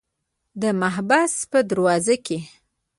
[0.61, 2.39] د محبس په دروازو کې.